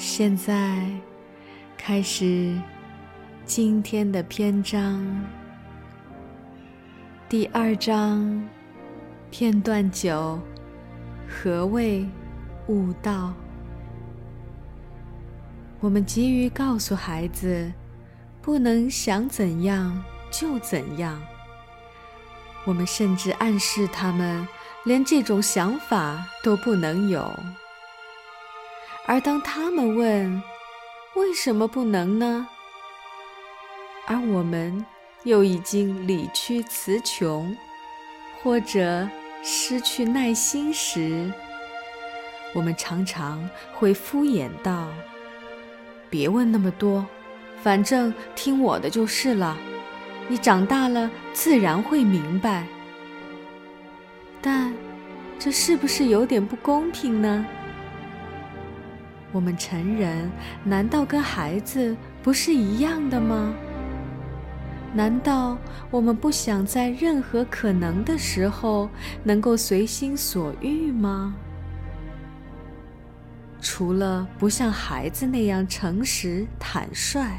[0.00, 0.88] 现在
[1.76, 2.58] 开始
[3.44, 5.06] 今天的篇章，
[7.28, 8.42] 第二章
[9.30, 10.40] 片段九：
[11.28, 12.08] 何谓
[12.68, 13.34] 悟道？
[15.80, 17.70] 我们急于告诉孩子，
[18.40, 21.20] 不能想怎样就怎样。
[22.64, 24.48] 我们甚至暗示他们，
[24.86, 27.30] 连这种想法都不能有。
[29.06, 30.42] 而当他们问
[31.16, 32.46] 为什么不能呢？
[34.06, 34.84] 而我们
[35.24, 37.56] 又已经理屈词穷，
[38.42, 39.08] 或者
[39.42, 41.32] 失去耐心时，
[42.54, 44.88] 我们常常会敷衍道
[46.08, 47.06] ：“别问那么多，
[47.62, 49.56] 反正听我的就是了。
[50.28, 52.64] 你长大了自然会明白。”
[54.40, 54.72] 但
[55.38, 57.46] 这是不是有点不公平呢？
[59.32, 60.30] 我们成人
[60.64, 63.54] 难道跟孩子不是一样的吗？
[64.92, 65.56] 难道
[65.90, 68.90] 我们不想在任何可能的时候
[69.22, 71.34] 能够随心所欲吗？
[73.60, 77.38] 除了不像孩子那样诚实坦率，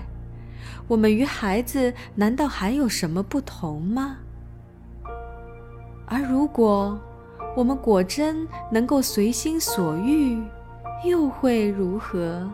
[0.87, 4.17] 我们与孩子难道还有什么不同吗？
[6.05, 6.97] 而如果
[7.55, 10.41] 我们果真能够随心所欲，
[11.03, 12.47] 又会如何？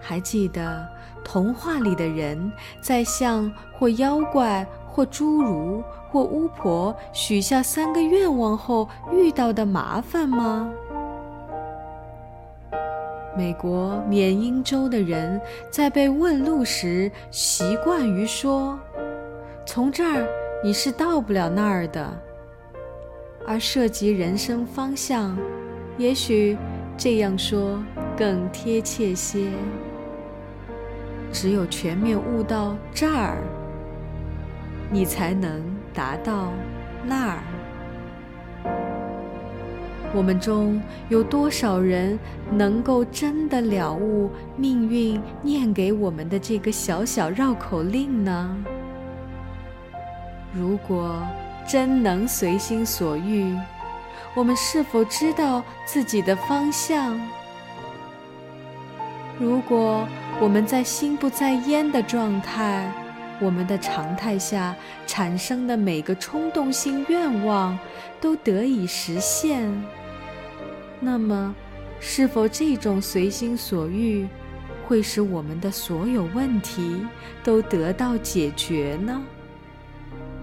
[0.00, 0.88] 还记得
[1.22, 2.50] 童话里的人
[2.80, 10.70] 在向或妖怪、或侏儒、或巫婆许下三个愿望后遇到的麻烦吗？
[13.36, 15.40] 美国缅因州的人
[15.70, 18.78] 在被问路时，习惯于说
[19.66, 20.26] ：“从这儿
[20.64, 22.10] 你是到不了那儿的。”
[23.46, 25.36] 而涉及人生方向。
[25.98, 26.56] 也许
[26.96, 27.82] 这样说
[28.16, 29.48] 更贴切些。
[31.30, 33.42] 只有全面悟到这儿，
[34.90, 36.52] 你才能达到
[37.04, 37.42] 那儿。
[40.14, 42.18] 我们中有多少人
[42.50, 48.56] 能够真的了悟命运念给我们的这个小小绕口令呢？
[50.54, 51.22] 如果
[51.66, 53.54] 真能随心所欲。
[54.34, 57.18] 我们是否知道自己的方向？
[59.38, 60.06] 如果
[60.40, 62.92] 我们在心不在焉的状态，
[63.40, 64.74] 我们的常态下
[65.06, 67.78] 产生的每个冲动性愿望
[68.20, 69.70] 都得以实现，
[70.98, 71.54] 那么，
[72.00, 74.26] 是否这种随心所欲
[74.86, 77.06] 会使我们的所有问题
[77.44, 79.22] 都得到解决呢？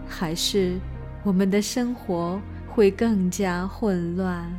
[0.08, 0.78] 还是
[1.24, 2.40] 我们的生活？
[2.76, 4.54] 会更加混乱。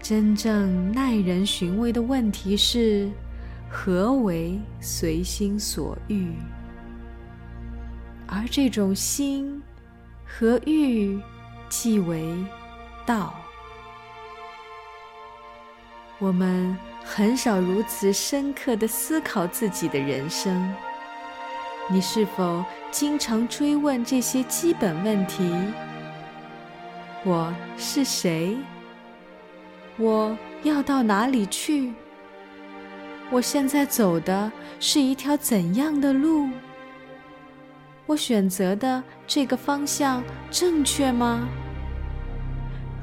[0.00, 3.10] 真正耐人寻味的问题是：
[3.68, 6.32] 何为随心所欲？
[8.26, 9.62] 而这种心
[10.24, 11.20] 和欲，
[11.68, 12.34] 即为
[13.04, 13.34] 道。
[16.18, 16.74] 我们
[17.04, 20.74] 很少如此深刻的思考自己的人生。
[21.90, 25.52] 你是否经常追问这些基本问题？
[27.24, 28.56] 我是谁？
[29.98, 31.92] 我要到哪里去？
[33.30, 36.48] 我现在走的是一条怎样的路？
[38.06, 41.48] 我选择的这个方向正确吗？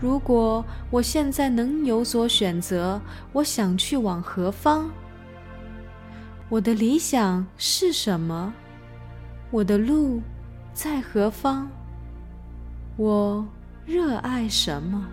[0.02, 3.00] 如果我现在能有所选择，
[3.34, 4.90] 我想去往何方？
[6.48, 8.54] 我的理想是什么？
[9.52, 10.22] 我的路
[10.74, 11.68] 在何方？
[12.98, 13.44] 我
[13.84, 15.08] 热爱什么？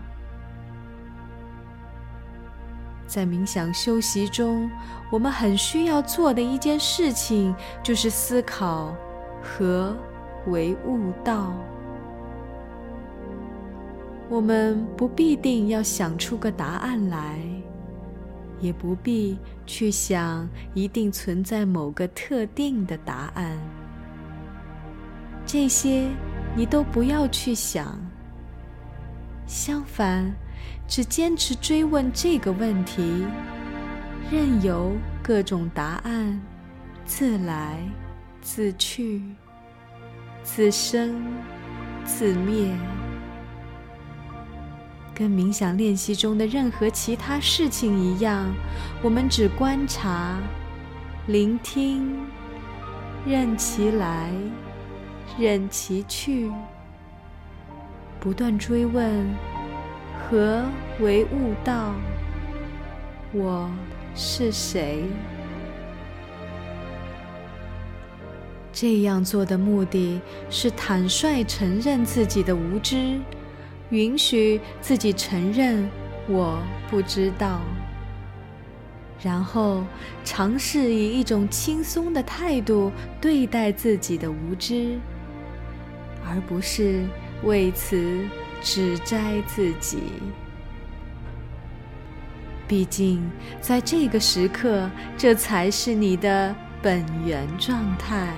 [3.06, 4.71] 在冥想修习中，
[5.11, 8.94] 我们很需要做的一件事情，就是思考
[9.43, 9.97] 何
[10.49, 11.55] 为悟道。
[14.29, 17.41] 我们不必定要想出个答案来，
[18.61, 23.56] 也不必去想一定存在某个特定的答案。
[25.46, 26.08] 这些
[26.56, 27.96] 你都不要去想。
[29.46, 30.34] 相反，
[30.88, 33.25] 只坚持追问这个问题，
[34.31, 36.40] 任由各种答案
[37.04, 37.78] 自来
[38.43, 39.22] 自去、
[40.43, 41.25] 自生
[42.04, 42.69] 自灭，
[45.14, 48.52] 跟冥想练习中的任何其他事情一样，
[49.00, 50.37] 我们只观察、
[51.28, 52.19] 聆听，
[53.25, 54.32] 任其来，
[55.38, 56.50] 任其去。
[58.19, 59.26] 不断追问：
[60.28, 60.64] 何
[61.00, 61.94] 为悟道？
[63.32, 63.70] 我
[64.14, 65.05] 是谁？
[68.73, 70.20] 这样做的目的
[70.50, 73.19] 是坦率承认自己的无知，
[73.90, 75.88] 允许自己承认
[76.29, 76.58] 我
[76.90, 77.61] 不知道，
[79.22, 79.82] 然后
[80.25, 84.99] 尝试以一种轻松的态度对待自己的无知，
[86.28, 87.05] 而不是。
[87.43, 88.25] 为此
[88.62, 89.99] 指摘自己，
[92.67, 93.31] 毕竟
[93.61, 98.32] 在这个时刻，这才是你的本源状态。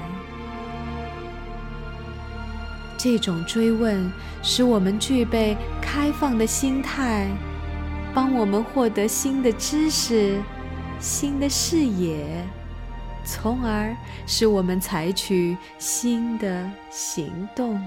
[2.96, 4.10] 这种追问
[4.42, 7.28] 使我们具备开放的心态，
[8.12, 10.42] 帮我们获得新的知识、
[10.98, 12.44] 新的视野，
[13.28, 13.94] 从而
[14.26, 17.78] 使我们采取新的行动。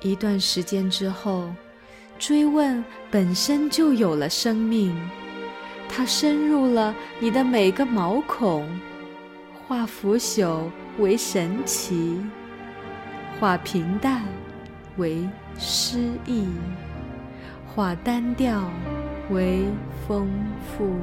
[0.00, 1.52] 一段时间之后，
[2.18, 4.98] 追问本身就有了生命，
[5.90, 8.66] 它深入了你的每个毛孔，
[9.68, 12.18] 化腐朽为神奇，
[13.38, 14.22] 化平淡
[14.96, 15.28] 为
[15.58, 16.48] 诗意，
[17.74, 18.70] 化单调
[19.28, 19.66] 为
[20.06, 20.30] 丰
[20.62, 20.96] 富，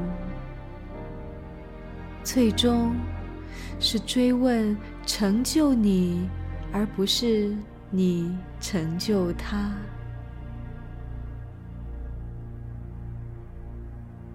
[2.23, 2.95] 最终
[3.79, 4.75] 是追问
[5.05, 6.29] 成就你，
[6.71, 7.55] 而不是。
[7.95, 9.71] 你成就他，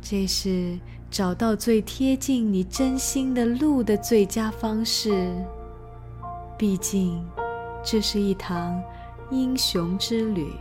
[0.01, 0.79] 这是
[1.11, 5.29] 找到最贴近你真心的路的最佳方式。
[6.57, 7.21] 毕竟，
[7.83, 8.81] 这是一堂
[9.33, 10.53] 英雄之旅，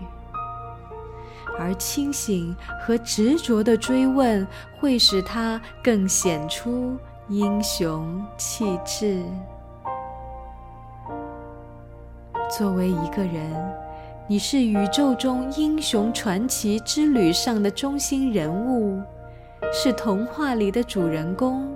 [1.59, 4.47] 而清醒和执着的追问
[4.79, 6.97] 会使他更显出
[7.29, 9.21] 英雄气质。
[12.49, 13.51] 作为一个人，
[14.29, 19.01] 你是宇宙中英雄传奇之旅上的中心人物，
[19.73, 21.69] 是童话里的主人公，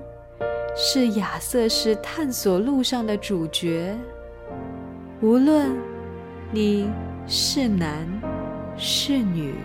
[0.74, 3.94] 是亚瑟士探索路上的主角。
[5.22, 5.76] 无论
[6.50, 6.90] 你
[7.28, 8.08] 是男
[8.78, 9.56] 是女，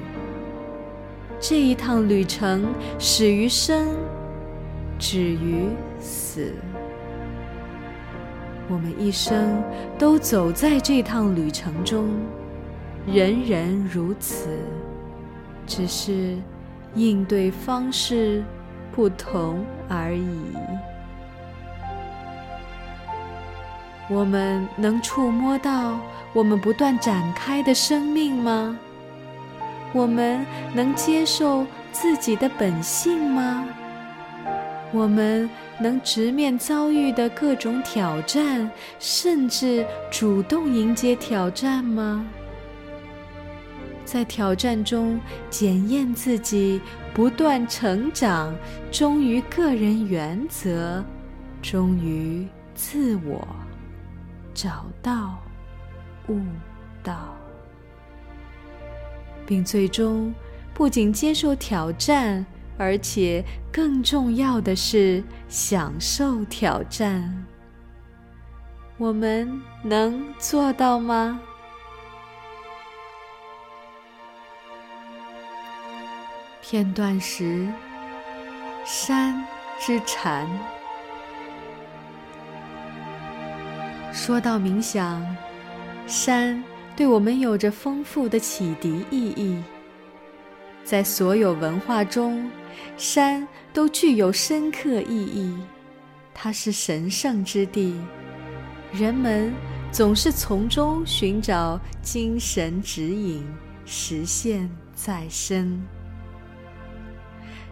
[1.39, 2.67] 这一趟旅程
[2.99, 3.87] 始于生，
[4.99, 6.53] 止于死。
[8.69, 9.63] 我们一生
[9.99, 12.09] 都走在这趟旅程中，
[13.07, 14.49] 人人如此，
[15.67, 16.37] 只是
[16.95, 18.43] 应对方式
[18.91, 20.53] 不同而已。
[24.09, 25.99] 我们能触摸到
[26.33, 28.77] 我们不断展开的生命吗？
[29.93, 30.45] 我们
[30.75, 33.65] 能接受自己的本性吗？
[34.93, 35.49] 我们
[35.81, 42.25] 能直面遭遇的各种挑战，甚至主动迎接挑战吗？
[44.05, 45.21] 在挑战中
[45.51, 46.81] 检验自己，
[47.13, 48.55] 不断成长，
[48.91, 51.05] 忠于个人原则，
[51.61, 53.47] 忠于自我，
[54.55, 55.37] 找到
[56.29, 56.39] 悟
[57.03, 57.35] 道，
[59.45, 60.33] 并最终
[60.73, 62.47] 不仅接受挑战。
[62.79, 67.47] 而且更重要的是，享受挑战。
[68.99, 71.41] 我们能做到吗？
[76.63, 77.67] 片段十：
[78.85, 79.45] 山
[79.79, 80.49] 之禅。
[84.13, 85.25] 说到冥想，
[86.07, 86.65] 山
[86.97, 89.63] 对我们有着丰富的启迪意义。
[90.83, 92.51] 在所有文化中，
[92.97, 95.57] 山都具有深刻意义。
[96.35, 97.99] 它是神圣之地，
[98.93, 99.53] 人们
[99.91, 103.47] 总是从中寻找精神指引，
[103.85, 105.83] 实现再生。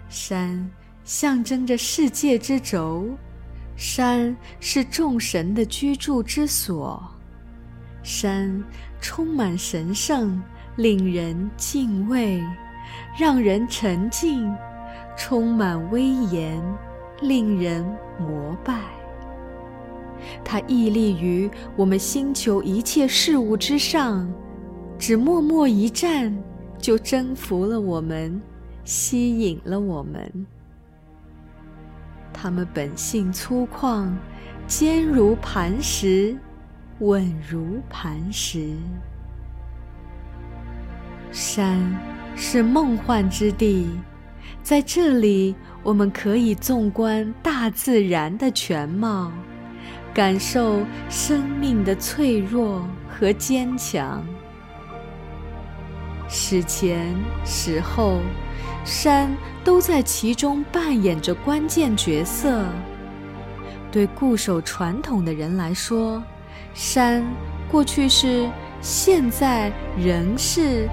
[0.08, 0.70] 山
[1.04, 3.08] 象征着世界之轴，
[3.76, 7.02] 山是众神的居住之所，
[8.02, 8.62] 山
[9.00, 10.42] 充满神圣，
[10.76, 12.42] 令人敬畏。
[13.18, 14.54] 让人沉静，
[15.16, 16.62] 充满威严，
[17.22, 17.84] 令人
[18.18, 18.80] 膜拜。
[20.44, 24.32] 它屹立于我们星球一切事物之上，
[24.98, 26.36] 只默默一站，
[26.78, 28.40] 就征服了我们，
[28.84, 30.46] 吸引了我们。
[32.32, 34.10] 它们本性粗犷，
[34.66, 36.36] 坚如磐石，
[37.00, 38.76] 稳如磐石。
[41.30, 41.78] 山
[42.34, 43.88] 是梦幻之地，
[44.64, 49.30] 在这里，我们可以纵观大自然的全貌，
[50.14, 50.80] 感受
[51.10, 54.26] 生命的脆弱和坚强。
[56.30, 58.20] 史前史后，
[58.86, 62.64] 山都在其中扮演着关键角色。
[63.92, 66.22] 对固守传统的人来说，
[66.72, 67.22] 山
[67.70, 68.48] 过去是，
[68.80, 70.88] 现在仍是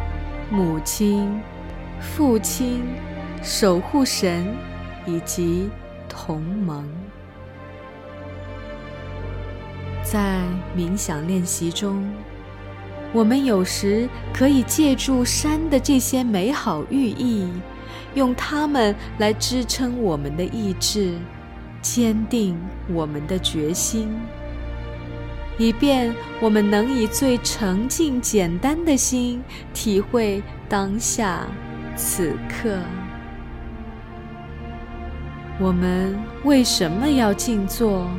[0.49, 1.39] 母亲、
[2.01, 2.83] 父亲、
[3.41, 4.55] 守护神
[5.05, 5.69] 以及
[6.07, 6.87] 同盟。
[10.03, 10.41] 在
[10.75, 12.03] 冥想练习中。
[13.13, 17.51] 我们有时可以借助山的这些美好寓意，
[18.13, 21.17] 用它们来支撑我们的意志，
[21.81, 22.57] 坚定
[22.87, 24.07] 我们的决心，
[25.57, 29.43] 以便我们能以最澄净、简单的心
[29.73, 31.45] 体会当下、
[31.97, 32.79] 此刻。
[35.61, 38.09] 我们为什么要静坐？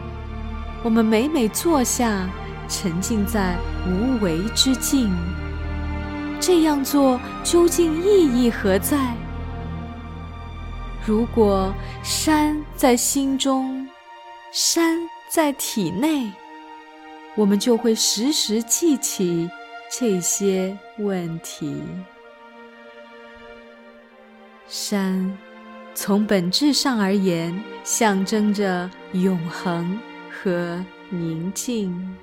[0.85, 2.29] 我们每每坐下。
[2.69, 5.13] 沉浸在无为之境，
[6.41, 9.15] 这样做究竟意义何在？
[11.05, 13.87] 如果山在心中，
[14.53, 14.97] 山
[15.29, 16.33] 在体内，
[17.35, 19.51] 我们就会时时记起
[19.91, 21.83] 这些问题。
[24.67, 25.37] 山，
[25.95, 29.99] 从本质上而言，象征着永恒
[30.31, 32.17] 和宁静。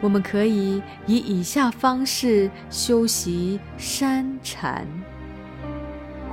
[0.00, 4.86] 我们可以以以下方式修习山禅，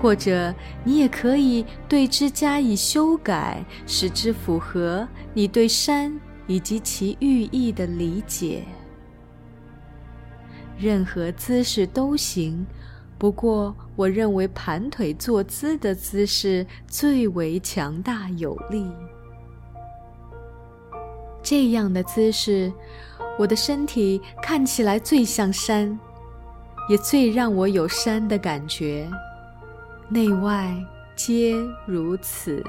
[0.02, 8.64] 或者你也可以对之加以修改，使之符合你对山以及其寓意的理解。
[10.80, 12.66] 任何姿势都行，
[13.18, 18.92] 不过我认为盘腿坐姿的姿势最为强大有力。
[21.42, 22.72] 这样的姿势。
[23.40, 26.00] 我的身体看起来最像山，
[26.90, 29.08] 也最让我有山的感觉，
[30.10, 30.76] 内外
[31.16, 31.56] 皆
[31.86, 32.64] 如此。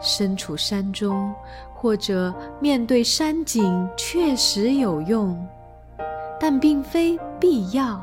[0.00, 1.32] 身处山中，
[1.72, 5.46] 或者面对山景，确实有用，
[6.40, 8.00] 但并非必要。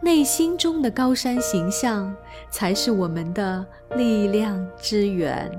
[0.00, 2.14] 内心中的高山形象，
[2.50, 3.66] 才是我们的
[3.96, 5.50] 力量之源。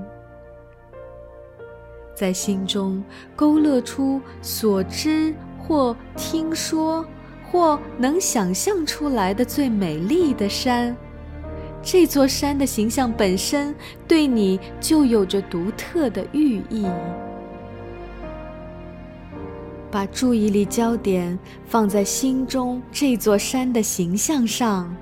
[2.14, 3.02] 在心中
[3.36, 7.04] 勾勒出所知或听说
[7.50, 10.96] 或能想象出来的最美丽的山，
[11.82, 13.74] 这座山的形象本身
[14.06, 16.86] 对你就有着独特的寓意。
[19.90, 24.94] 把注意力焦点放在心中这座山的形象上，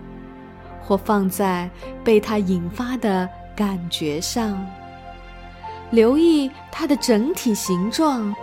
[0.82, 1.68] 或放在
[2.02, 4.66] 被它引发的感觉上。
[5.90, 8.34] 留意它的整体形状，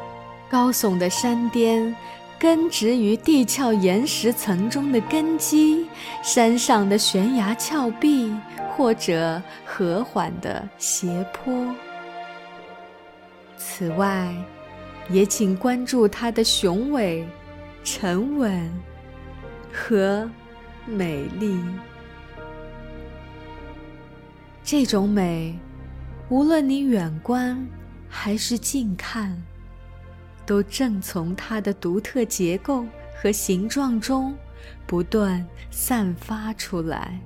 [0.49, 1.95] 高耸的山巅，
[2.39, 5.87] 根植于地壳岩石层中的根基，
[6.23, 8.33] 山上的悬崖峭壁，
[8.75, 11.53] 或者和缓的斜坡。
[13.57, 14.33] 此外，
[15.09, 17.27] 也请关注它的雄伟、
[17.83, 18.71] 沉稳
[19.71, 20.29] 和
[20.85, 21.59] 美丽。
[24.63, 25.57] 这种美。
[26.27, 27.55] 无论你远观
[28.09, 29.39] 还是近看，
[30.43, 32.83] 都正从它的独特结构
[33.15, 34.35] 和形状中
[34.87, 37.21] 不断散发出来。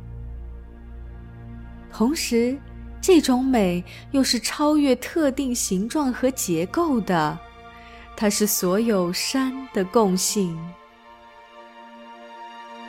[1.94, 2.60] 同时，
[3.00, 3.82] 这种美
[4.12, 7.40] 又是超越特定形状和结构的，
[8.20, 10.60] 它是所有山的共性。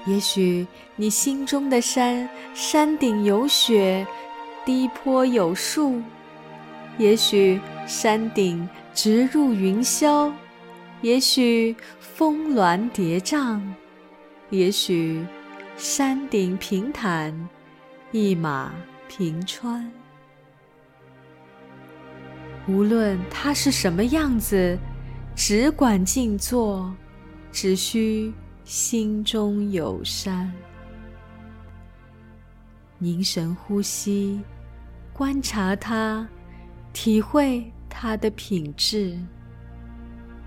[0.04, 4.04] 也许你心中的山，山顶有雪。
[4.66, 6.02] 低坡有树，
[6.98, 10.30] 也许山顶直入云霄，
[11.00, 13.58] 也许峰峦叠嶂，
[14.50, 15.24] 也许
[15.78, 17.48] 山顶平坦，
[18.12, 18.70] 一马
[19.08, 19.90] 平川。
[22.68, 24.78] 无论它是什么样子，
[25.34, 26.94] 只管静坐，
[27.50, 28.32] 只需
[28.64, 30.52] 心中有山。
[32.98, 34.40] 凝神呼吸，
[35.12, 36.28] 观察它，
[36.92, 39.18] 体会它的品质。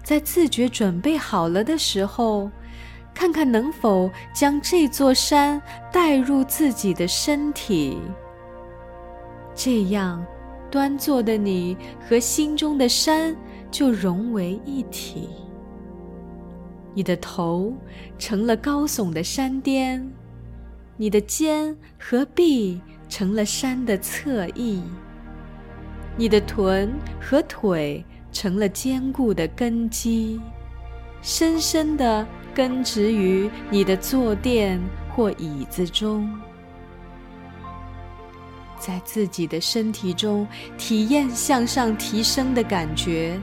[0.04, 2.52] 在自觉准备好了的时候，
[3.14, 5.60] 看看能否将这座山
[5.92, 7.98] 带入自己的身体。
[9.56, 10.24] 这样，
[10.70, 11.76] 端坐的你
[12.08, 13.36] 和心中的山
[13.74, 15.28] 就融为一体。
[16.94, 17.74] 你的头
[18.20, 20.08] 成了高耸的山巅，
[20.96, 24.84] 你的肩和臂成了山的侧翼，
[26.16, 30.40] 你的臀和腿成了坚固的根基，
[31.24, 36.32] 深深地根植于你的坐垫或椅子中，
[38.78, 43.42] 在自己的身体中体验向上提升的感觉。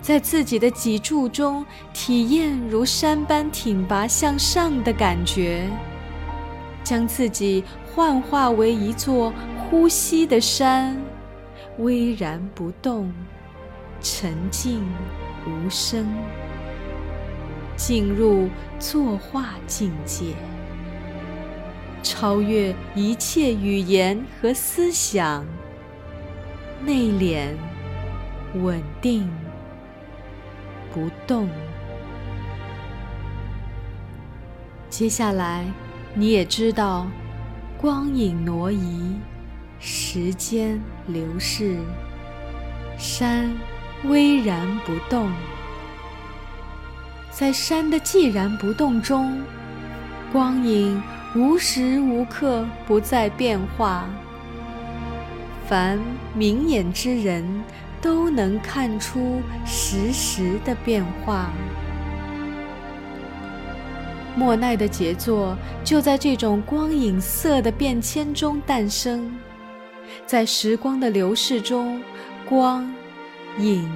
[0.00, 5.68] 在自己的脊柱中体验如山般挺拔向上的感觉，
[6.84, 10.96] 将自己幻化为一座呼吸的山，
[11.78, 13.12] 巍然不动，
[14.00, 14.82] 沉静
[15.44, 16.06] 无声，
[17.76, 18.48] 进入
[18.78, 20.34] 作画境界，
[22.02, 25.44] 超越一切语言和思想，
[26.84, 27.48] 内敛，
[28.62, 29.28] 稳定。
[30.96, 31.46] 不动。
[34.88, 35.66] 接下来，
[36.14, 37.06] 你也知道，
[37.76, 39.14] 光影挪移，
[39.78, 41.76] 时间流逝，
[42.96, 43.54] 山
[44.04, 45.30] 巍然不动。
[47.30, 49.38] 在山的寂然不动中，
[50.32, 51.02] 光影
[51.34, 54.08] 无时无刻不在变化。
[55.66, 56.00] 凡
[56.32, 57.44] 明眼之人。
[58.06, 61.50] 都能看出实时的变化。
[64.36, 69.36] 莫奈的杰作就在这种光影色的变迁中诞生，
[70.24, 72.00] 在时光的流逝中，
[72.48, 72.88] 光、
[73.58, 73.92] 影、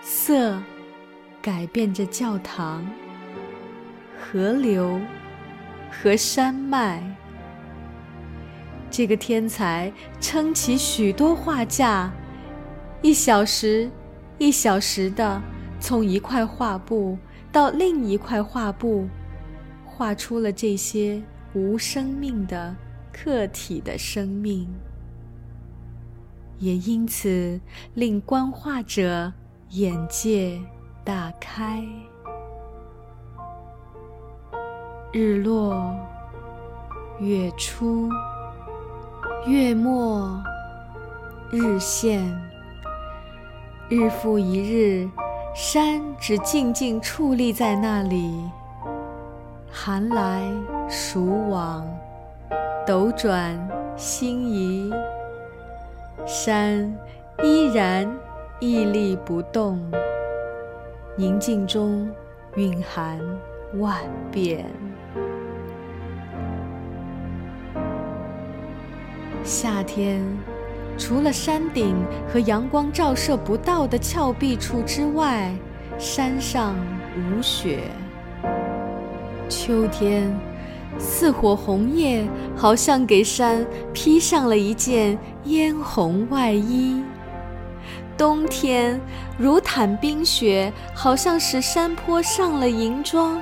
[0.00, 0.58] 色
[1.42, 2.82] 改变着教堂、
[4.18, 4.98] 河流
[5.90, 7.02] 和山脉。
[8.90, 12.10] 这个天才撑起许多画架。
[13.02, 13.90] 一小时，
[14.36, 15.40] 一小时的
[15.80, 17.16] 从一块画布
[17.50, 19.08] 到另一块画布，
[19.86, 21.22] 画出了这些
[21.54, 22.76] 无生命的
[23.10, 24.68] 客体的生命，
[26.58, 27.58] 也因此
[27.94, 29.32] 令观画者
[29.70, 30.60] 眼界
[31.02, 31.82] 大开。
[35.10, 35.96] 日落，
[37.18, 38.10] 月出，
[39.46, 40.38] 月末，
[41.50, 42.30] 日现。
[43.90, 45.10] 日复一日，
[45.52, 48.48] 山只静静矗立在那里，
[49.68, 50.48] 寒来
[50.88, 51.84] 暑往，
[52.86, 53.58] 斗转
[53.96, 54.92] 星移，
[56.24, 56.96] 山
[57.42, 58.08] 依然
[58.60, 59.80] 屹立不动，
[61.16, 62.08] 宁静中
[62.54, 63.18] 蕴含
[63.80, 63.96] 万
[64.30, 64.64] 变。
[69.42, 70.24] 夏天。
[71.00, 71.96] 除了山顶
[72.30, 75.50] 和阳光照射不到的峭壁处之外，
[75.98, 76.76] 山上
[77.16, 77.78] 无雪。
[79.48, 80.30] 秋天，
[80.98, 87.02] 似火红叶好像给山披上了一件嫣红外衣；
[88.18, 89.00] 冬天，
[89.38, 93.40] 如毯冰雪，好像使山坡上了银装。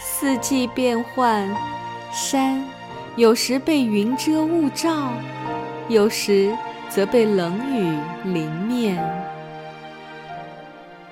[0.00, 1.48] 四季变换，
[2.12, 2.60] 山
[3.14, 5.10] 有时被云遮雾罩。
[5.88, 6.56] 有时
[6.88, 8.96] 则被冷雨淋面。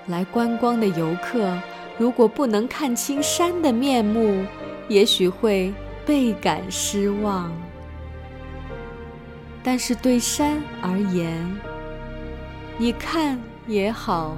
[0.06, 1.56] 来观光的游客，
[1.98, 4.44] 如果不能看清山的面目，
[4.88, 5.72] 也许会
[6.04, 7.52] 倍感失望。
[9.62, 11.38] 但是对山而言，
[12.78, 14.36] 你看也好，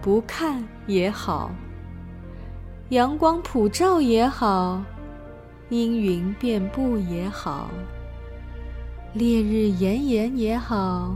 [0.00, 1.52] 不看也好，
[2.88, 4.82] 阳光普照也好，
[5.68, 7.70] 阴云遍布也好。
[9.14, 11.14] 烈日炎炎也好，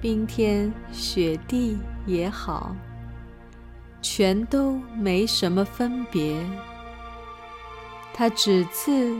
[0.00, 2.74] 冰天雪地也好，
[4.00, 6.34] 全都没什么分别。
[8.14, 9.14] 它只自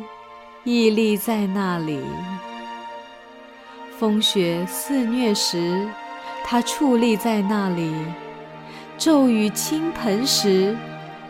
[0.65, 2.01] 屹立在那里。
[3.99, 5.87] 风雪肆虐时，
[6.47, 7.93] 它矗立在那里；
[8.97, 10.75] 骤雨倾盆时，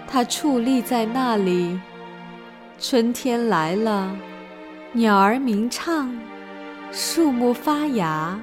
[0.06, 1.80] 它矗立在那里。
[2.78, 4.14] 春天来了，
[4.92, 6.16] 鸟儿鸣唱。
[6.94, 8.38] 树木发芽，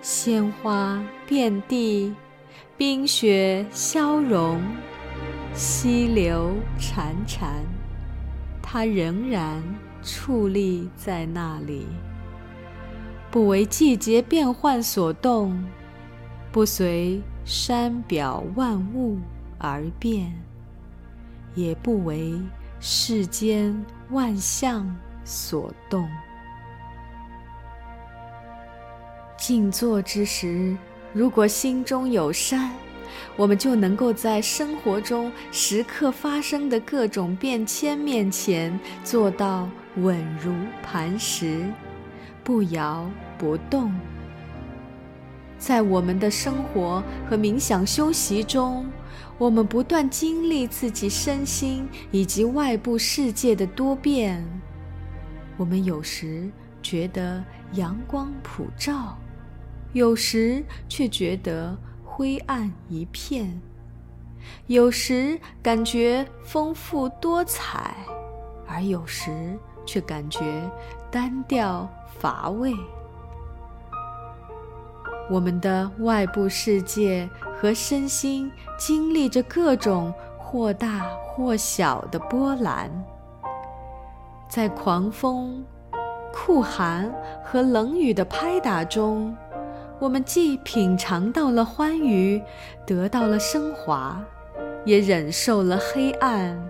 [0.00, 2.12] 鲜花遍地，
[2.76, 4.60] 冰雪消融，
[5.54, 7.62] 溪流潺潺，
[8.60, 9.62] 它仍然
[10.02, 11.86] 矗立在那里，
[13.30, 15.64] 不为季节变换所动，
[16.50, 19.20] 不随山表万物
[19.58, 20.34] 而变，
[21.54, 22.34] 也不为
[22.80, 26.04] 世间万象所动。
[29.42, 30.76] 静坐之时，
[31.12, 32.70] 如果心中有山，
[33.36, 41.66] 我们就能够在生活中时刻发生的各种变迁面前做到稳如磐石，
[42.44, 43.92] 不摇不动。
[45.58, 48.86] 在我们的生活和冥想修习中，
[49.38, 54.40] 我们不断经历自己身心以及外部世界的多变。
[55.56, 56.48] 我们有时
[56.80, 59.18] 觉得阳光普照，
[59.92, 61.76] 有时却觉得。
[62.14, 63.58] 灰暗一片，
[64.66, 67.96] 有时感觉丰富多彩，
[68.68, 70.70] 而有时却感觉
[71.10, 72.74] 单调乏味。
[75.30, 77.26] 我们的外部世界
[77.58, 82.90] 和身心经历着各种或大或小的波澜，
[84.50, 85.64] 在狂风、
[86.30, 87.10] 酷寒
[87.42, 89.34] 和冷雨的拍打中。
[90.02, 92.42] 我们既品尝到了欢愉，
[92.84, 94.20] 得到了升华，
[94.84, 96.60] 也忍受了黑暗，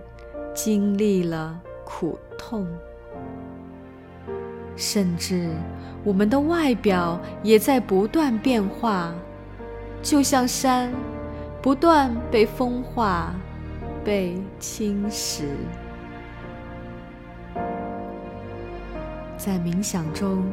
[0.52, 2.66] 经历了苦痛，
[4.76, 5.48] 甚至
[6.04, 9.14] 我们的外表也在不断变化，
[10.02, 10.92] 就像山，
[11.62, 13.34] 不断被风化、
[14.04, 15.44] 被侵蚀。
[19.38, 20.44] 在冥想中，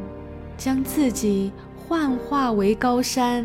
[0.56, 1.52] 将自己。
[1.90, 3.44] 幻化为高山，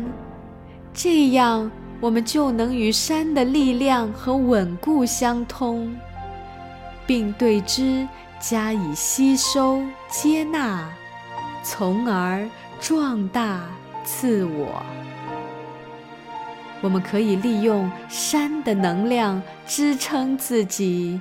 [0.94, 1.68] 这样
[2.00, 5.92] 我们就能与山的力量和稳固相通，
[7.08, 8.06] 并对之
[8.38, 10.88] 加以吸收、接纳，
[11.64, 13.62] 从而壮大
[14.04, 14.80] 自我。
[16.80, 21.20] 我们可以利用山的能量支撑自己，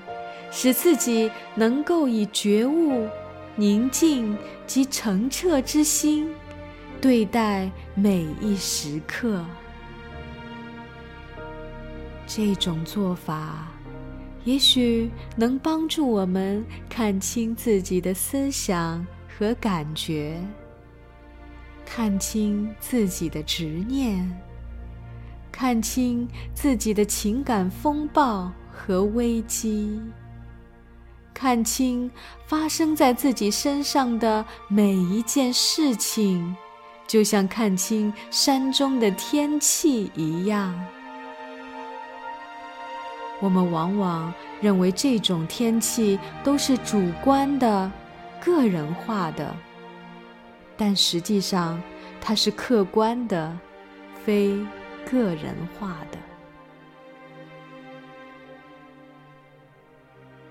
[0.52, 3.08] 使自己能够以觉悟、
[3.56, 6.30] 宁静及澄澈之心。
[7.02, 9.46] 对待每一时刻，
[12.26, 13.68] 这种做法
[14.44, 20.40] 也许能帮助我们看清自己的思想和感觉，
[21.86, 24.28] 看清自己的执念，
[25.52, 30.02] 看清自己的情感风暴和危机，
[31.36, 32.10] 看清
[32.48, 36.56] 发生在自己身上的每一件事情。
[37.08, 40.74] 就像看清山中的天气一样，
[43.40, 47.92] 我们往往认为这种天气都是主观的、
[48.42, 49.56] 个人化的，
[50.76, 51.82] 但实际上
[52.20, 53.56] 它是客观的，
[54.24, 54.58] 非
[55.10, 56.18] 个人化的。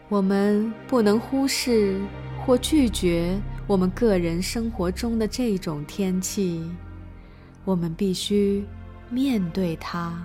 [0.08, 2.00] 我们不能忽视
[2.44, 3.36] 或拒绝。
[3.66, 6.70] 我们个人生活中的这种天气，
[7.64, 8.62] 我们必须
[9.08, 10.22] 面对它，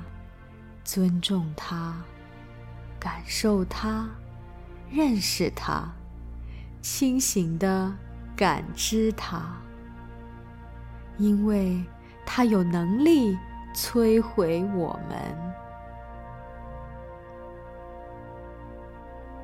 [0.83, 1.95] 尊重它，
[2.99, 4.09] 感受它，
[4.91, 5.89] 认识它，
[6.81, 7.95] 清醒地
[8.35, 9.41] 感知它，
[11.17, 11.81] 因为
[12.25, 13.37] 它有能力
[13.73, 15.17] 摧毁我们。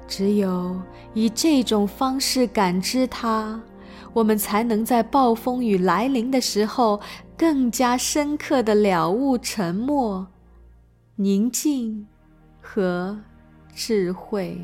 [0.06, 0.82] 只有
[1.14, 3.58] 以这种方式感知它。
[4.16, 7.02] 我们才能在暴风雨来临的时候，
[7.38, 10.26] 更加深刻的了悟沉默、
[11.18, 12.08] 宁静
[12.62, 13.20] 和
[13.76, 14.58] 智慧。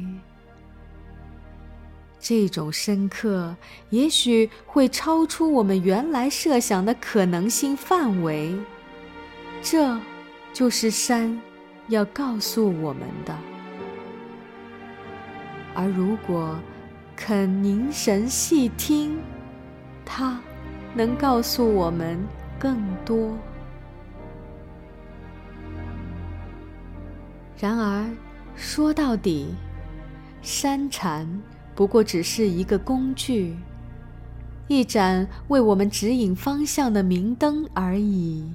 [2.17, 3.53] 这种深刻，
[3.89, 8.55] 也许会超出我们原来设想的可能性范围。
[9.61, 9.99] 这，
[10.53, 11.37] 就是山
[11.89, 13.37] 要告诉我们的。
[15.73, 16.57] 而如果
[17.17, 19.19] 肯凝神细听，
[20.13, 20.37] 它
[20.93, 22.19] 能告诉我们
[22.59, 23.31] 更多。
[27.57, 28.05] 然而，
[28.53, 29.55] 说到底，
[30.41, 31.25] 山禅
[31.73, 33.55] 不过只是一个工具，
[34.67, 38.51] 一盏为我们指引方向的明灯而已。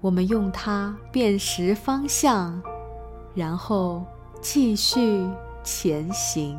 [0.00, 2.62] 我们用它辨识方向，
[3.34, 4.06] 然后
[4.40, 5.26] 继续
[5.64, 6.56] 前行。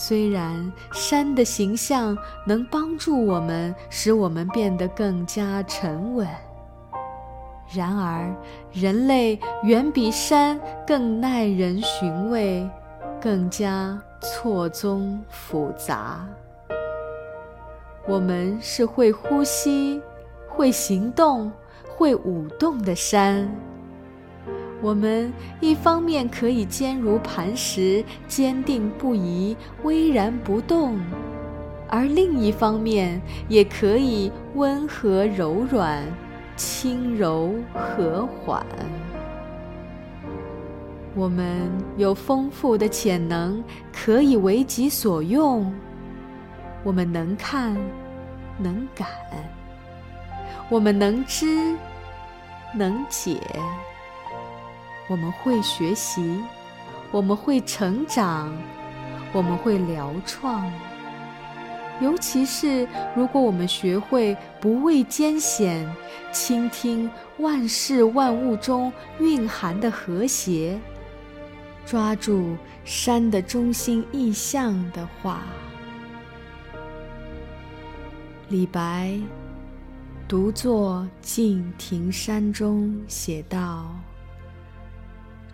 [0.00, 6.24] 虽然山的形象能帮助我们，使我们变得更加沉稳，
[7.74, 8.32] 然而
[8.72, 12.64] 人类远比山更耐人寻味，
[13.20, 16.24] 更加错综复杂。
[18.06, 20.00] 我们是会呼吸、
[20.46, 21.50] 会行动、
[21.88, 23.50] 会舞动的山。
[24.80, 30.98] 我们一方面可以坚如磐石、坚定不移、巍然不动，
[31.88, 36.04] 而另一方面也可以温和柔软、
[36.56, 38.64] 轻柔和缓。
[41.14, 43.60] 我们有丰富的潜能，
[43.92, 45.72] 可以为己所用。
[46.84, 47.76] 我们能看，
[48.58, 49.08] 能感；
[50.68, 51.74] 我们能知，
[52.76, 53.40] 能解。
[55.08, 56.38] 我们会学习，
[57.10, 58.52] 我们会成长，
[59.32, 60.70] 我们会疗创。
[62.00, 65.84] 尤其是如果我们学会不畏艰险，
[66.30, 70.78] 倾听万事万物中蕴含的和谐，
[71.84, 75.42] 抓住山的中心意象的话，
[78.48, 79.18] 李白
[80.28, 83.97] 独坐敬亭山中写道。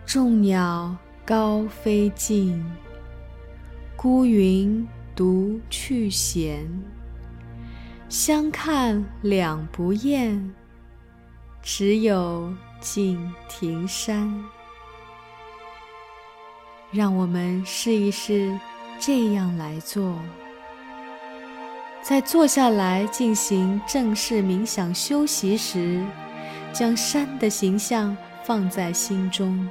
[0.05, 2.63] 众鸟高飞尽，
[3.95, 6.63] 孤云独去闲。
[8.07, 10.53] 相看两不厌，
[11.63, 14.31] 只有敬亭山。
[16.91, 18.57] 让我们试一试
[18.99, 20.15] 这样来做：
[22.03, 26.05] 在坐下来进行正式冥想休息时，
[26.71, 29.67] 将山的形象放在心中。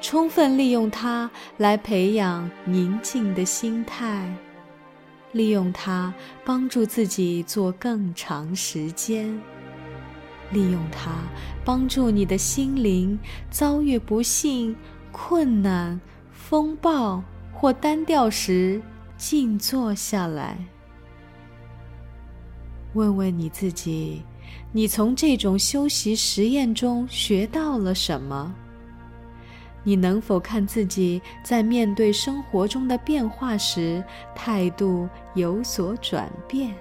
[0.00, 4.32] 充分利用它来培养宁静的心态，
[5.32, 9.28] 利用它帮助自己做更长时间，
[10.52, 11.10] 利用它
[11.64, 13.18] 帮助你的心灵
[13.50, 14.74] 遭遇不幸、
[15.10, 16.00] 困难、
[16.32, 18.80] 风暴或单调时
[19.16, 20.56] 静坐下来。
[22.94, 24.22] 问问你自己：
[24.72, 28.54] 你从这种休息实验中学到了什么？
[29.84, 36.74] 你能否看自己在面对生活中的变化时，态度有所转变？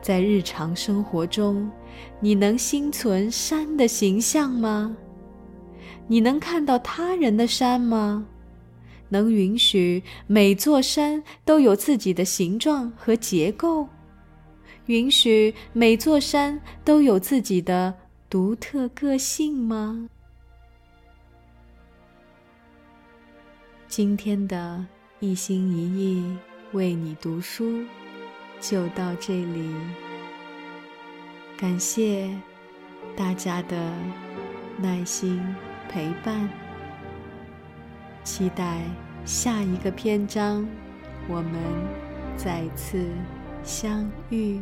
[0.00, 1.70] 在日常生活中，
[2.20, 4.96] 你能心存山的形象吗？
[6.06, 8.26] 你能看到他人的山吗？
[9.10, 13.88] 能允许每座山都有自己的形状和结构？
[14.86, 17.94] 允许每座山都有自己的
[18.30, 20.08] 独特个性吗？
[23.88, 24.84] 今天的
[25.18, 26.36] 一心一意
[26.72, 27.82] 为你读书，
[28.60, 29.74] 就到这里。
[31.56, 32.30] 感谢
[33.16, 33.90] 大家的
[34.76, 35.42] 耐心
[35.88, 36.46] 陪伴，
[38.22, 38.82] 期待
[39.24, 40.68] 下一个篇章，
[41.26, 41.54] 我们
[42.36, 43.08] 再次
[43.64, 44.60] 相遇。